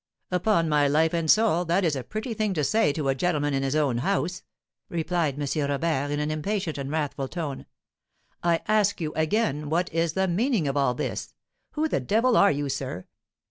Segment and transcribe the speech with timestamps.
[0.31, 3.53] "Upon my life and soul, that is a pretty thing to say to a gentleman
[3.53, 4.41] in his own house,"
[4.89, 5.69] replied M.
[5.69, 7.67] Robert in an impatient and wrathful tone.
[8.41, 11.35] "I ask you, again, what is the meaning of all this?
[11.73, 13.05] Who the devil are you, sir?